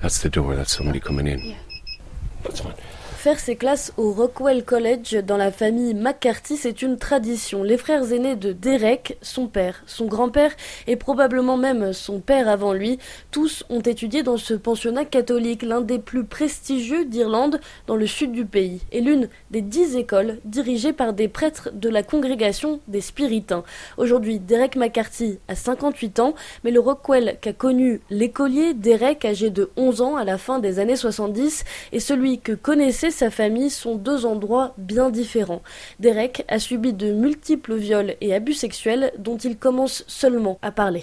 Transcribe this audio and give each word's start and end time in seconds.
That's 0.00 0.22
the 0.22 0.28
door. 0.28 0.54
That's 0.54 0.76
somebody 0.76 1.00
coming 1.00 1.26
in. 1.26 1.56
That's 2.42 2.60
fine. 2.60 2.74
Faire 3.18 3.40
ses 3.40 3.56
classes 3.56 3.92
au 3.96 4.12
Rockwell 4.12 4.64
College 4.64 5.24
dans 5.26 5.36
la 5.36 5.50
famille 5.50 5.92
McCarthy, 5.92 6.56
c'est 6.56 6.82
une 6.82 6.98
tradition. 6.98 7.64
Les 7.64 7.76
frères 7.76 8.12
aînés 8.12 8.36
de 8.36 8.52
Derek, 8.52 9.18
son 9.22 9.48
père, 9.48 9.82
son 9.86 10.06
grand-père 10.06 10.52
et 10.86 10.94
probablement 10.94 11.56
même 11.56 11.92
son 11.92 12.20
père 12.20 12.48
avant 12.48 12.72
lui, 12.72 13.00
tous 13.32 13.64
ont 13.70 13.80
étudié 13.80 14.22
dans 14.22 14.36
ce 14.36 14.54
pensionnat 14.54 15.04
catholique, 15.04 15.64
l'un 15.64 15.80
des 15.80 15.98
plus 15.98 16.22
prestigieux 16.22 17.06
d'Irlande 17.06 17.60
dans 17.88 17.96
le 17.96 18.06
sud 18.06 18.30
du 18.30 18.46
pays, 18.46 18.82
et 18.92 19.00
l'une 19.00 19.28
des 19.50 19.62
dix 19.62 19.96
écoles 19.96 20.38
dirigées 20.44 20.92
par 20.92 21.12
des 21.12 21.26
prêtres 21.26 21.70
de 21.72 21.88
la 21.88 22.04
congrégation 22.04 22.78
des 22.86 23.00
Spiritains. 23.00 23.64
Aujourd'hui, 23.96 24.38
Derek 24.38 24.76
McCarthy 24.76 25.40
a 25.48 25.56
58 25.56 26.20
ans, 26.20 26.34
mais 26.62 26.70
le 26.70 26.78
Rockwell 26.78 27.36
qu'a 27.40 27.52
connu 27.52 28.00
l'écolier 28.10 28.74
Derek 28.74 29.24
âgé 29.24 29.50
de 29.50 29.70
11 29.76 30.02
ans 30.02 30.16
à 30.16 30.22
la 30.22 30.38
fin 30.38 30.60
des 30.60 30.78
années 30.78 30.94
70 30.94 31.64
et 31.90 31.98
celui 31.98 32.38
que 32.38 32.52
connaissait 32.52 33.07
sa 33.10 33.30
famille 33.30 33.70
sont 33.70 33.96
deux 33.96 34.26
endroits 34.26 34.74
bien 34.78 35.10
différents. 35.10 35.62
Derek 36.00 36.44
a 36.48 36.58
subi 36.58 36.92
de 36.92 37.12
multiples 37.12 37.76
viols 37.76 38.16
et 38.20 38.34
abus 38.34 38.54
sexuels 38.54 39.12
dont 39.18 39.36
il 39.36 39.56
commence 39.56 40.04
seulement 40.06 40.58
à 40.62 40.70
parler. 40.70 41.02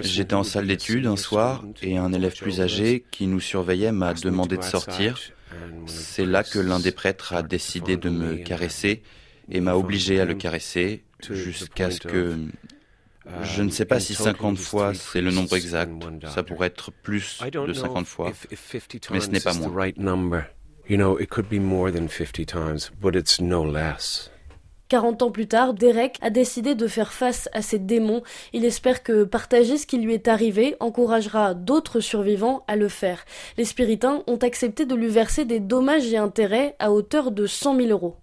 J'étais 0.00 0.34
en 0.34 0.44
salle 0.44 0.66
d'études 0.66 1.06
un 1.06 1.16
soir 1.16 1.64
et 1.82 1.96
un 1.96 2.12
élève 2.12 2.36
plus 2.36 2.60
âgé 2.60 3.04
qui 3.10 3.26
nous 3.26 3.40
surveillait 3.40 3.92
m'a 3.92 4.14
demandé 4.14 4.56
de 4.56 4.62
sortir. 4.62 5.18
C'est 5.86 6.26
là 6.26 6.42
que 6.42 6.58
l'un 6.58 6.80
des 6.80 6.92
prêtres 6.92 7.34
a 7.34 7.42
décidé 7.42 7.96
de 7.96 8.10
me 8.10 8.36
caresser 8.36 9.02
et 9.50 9.60
m'a 9.60 9.74
obligé 9.74 10.20
à 10.20 10.24
le 10.24 10.34
caresser 10.34 11.04
jusqu'à 11.30 11.90
ce 11.90 12.00
que 12.00 12.36
je 13.42 13.62
ne 13.62 13.70
sais 13.70 13.84
pas 13.84 14.00
si 14.00 14.14
50 14.14 14.58
fois 14.58 14.94
c'est 14.94 15.20
le 15.20 15.30
nombre 15.30 15.56
exact. 15.56 15.92
Ça 16.32 16.42
pourrait 16.42 16.68
être 16.68 16.90
plus 16.92 17.38
de 17.40 17.72
50 17.72 18.06
fois, 18.06 18.32
mais 19.10 19.20
ce 19.20 19.30
n'est 19.30 19.40
pas 19.40 19.54
moi. 19.54 19.66
40 24.88 25.22
ans 25.22 25.30
plus 25.32 25.48
tard, 25.48 25.74
Derek 25.74 26.16
a 26.22 26.30
décidé 26.30 26.76
de 26.76 26.86
faire 26.86 27.12
face 27.12 27.48
à 27.52 27.60
ses 27.60 27.80
démons. 27.80 28.22
Il 28.52 28.64
espère 28.64 29.02
que 29.02 29.24
partager 29.24 29.78
ce 29.78 29.86
qui 29.86 29.98
lui 29.98 30.14
est 30.14 30.28
arrivé 30.28 30.76
encouragera 30.78 31.54
d'autres 31.54 31.98
survivants 31.98 32.64
à 32.68 32.76
le 32.76 32.88
faire. 32.88 33.24
Les 33.58 33.64
spiritains 33.64 34.22
ont 34.28 34.36
accepté 34.36 34.86
de 34.86 34.94
lui 34.94 35.08
verser 35.08 35.44
des 35.44 35.58
dommages 35.58 36.12
et 36.12 36.18
intérêts 36.18 36.76
à 36.78 36.92
hauteur 36.92 37.32
de 37.32 37.46
100 37.46 37.76
000 37.76 37.88
euros. 37.88 38.16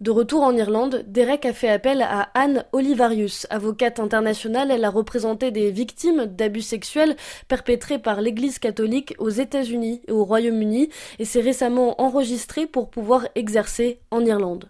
De 0.00 0.12
retour 0.12 0.44
en 0.44 0.56
Irlande, 0.56 1.04
Derek 1.08 1.44
a 1.44 1.52
fait 1.52 1.68
appel 1.68 2.02
à 2.02 2.28
Anne 2.34 2.64
Olivarius. 2.70 3.48
Avocate 3.50 3.98
internationale, 3.98 4.70
elle 4.70 4.84
a 4.84 4.90
représenté 4.90 5.50
des 5.50 5.72
victimes 5.72 6.26
d'abus 6.26 6.62
sexuels 6.62 7.16
perpétrés 7.48 7.98
par 7.98 8.20
l'Église 8.20 8.60
catholique 8.60 9.16
aux 9.18 9.28
États-Unis 9.28 10.00
et 10.06 10.12
au 10.12 10.22
Royaume-Uni 10.22 10.88
et 11.18 11.24
s'est 11.24 11.40
récemment 11.40 12.00
enregistrée 12.00 12.68
pour 12.68 12.90
pouvoir 12.90 13.26
exercer 13.34 13.98
en 14.12 14.24
Irlande. 14.24 14.68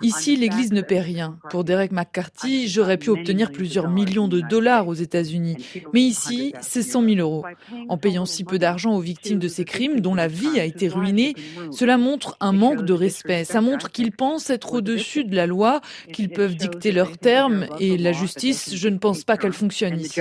Ici, 0.00 0.36
l'Église 0.36 0.72
ne 0.72 0.80
paie 0.80 1.00
rien. 1.00 1.38
Pour 1.50 1.64
Derek 1.64 1.90
McCarthy, 1.90 2.68
j'aurais 2.68 2.98
pu 2.98 3.10
obtenir 3.10 3.50
plusieurs 3.50 3.88
millions 3.88 4.28
de 4.28 4.40
dollars 4.40 4.86
aux 4.86 4.94
États-Unis. 4.94 5.56
Mais 5.92 6.02
ici, 6.02 6.54
c'est 6.60 6.82
100 6.82 7.02
000 7.02 7.16
euros. 7.16 7.44
En 7.88 7.98
payant 7.98 8.24
si 8.24 8.44
peu 8.44 8.58
d'argent 8.60 8.94
aux 8.94 9.00
victimes 9.00 9.40
de 9.40 9.48
ces 9.48 9.64
crimes, 9.64 10.00
dont 10.00 10.14
la 10.14 10.28
vie 10.28 10.60
a 10.60 10.64
été 10.64 10.88
ruinée, 10.88 11.34
cela 11.72 11.98
montre 11.98 12.36
un 12.40 12.52
manque 12.52 12.84
de 12.84 12.92
respect. 12.92 13.42
Ça 13.44 13.60
montre 13.60 13.90
qu'ils 13.90 14.12
pensent 14.12 14.50
être 14.50 14.74
au-dessus 14.74 15.24
de 15.24 15.34
la 15.34 15.48
loi, 15.48 15.80
qu'ils 16.12 16.28
peuvent 16.28 16.54
dicter 16.54 16.92
leurs 16.92 17.18
termes, 17.18 17.66
et 17.80 17.98
la 17.98 18.12
justice, 18.12 18.76
je 18.76 18.88
ne 18.88 18.98
pense 18.98 19.24
pas 19.24 19.36
qu'elle 19.36 19.52
fonctionne 19.52 19.98
ici. 19.98 20.20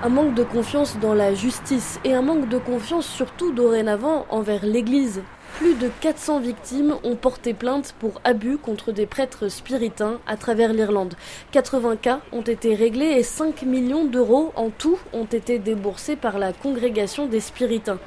Un 0.00 0.10
manque 0.10 0.34
de 0.34 0.44
confiance 0.44 0.96
dans 1.00 1.12
la 1.12 1.34
justice 1.34 1.98
et 2.04 2.14
un 2.14 2.22
manque 2.22 2.48
de 2.48 2.58
confiance 2.58 3.04
surtout 3.04 3.50
dorénavant 3.50 4.26
envers 4.30 4.64
l'Église. 4.64 5.22
Plus 5.56 5.74
de 5.74 5.90
400 6.00 6.38
victimes 6.38 6.94
ont 7.02 7.16
porté 7.16 7.52
plainte 7.52 7.96
pour 7.98 8.20
abus 8.22 8.58
contre 8.58 8.92
des 8.92 9.06
prêtres 9.06 9.48
spiritains 9.48 10.20
à 10.28 10.36
travers 10.36 10.72
l'Irlande. 10.72 11.14
80 11.50 11.96
cas 11.96 12.20
ont 12.30 12.42
été 12.42 12.76
réglés 12.76 13.16
et 13.18 13.24
5 13.24 13.62
millions 13.62 14.04
d'euros 14.04 14.52
en 14.54 14.70
tout 14.70 15.00
ont 15.12 15.24
été 15.24 15.58
déboursés 15.58 16.14
par 16.14 16.38
la 16.38 16.52
congrégation 16.52 17.26
des 17.26 17.40
spiritains. 17.40 17.98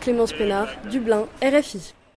Clémence 0.00 0.32
Pénard, 0.32 0.68
Dublin, 0.90 1.26
RFI. 1.42 1.92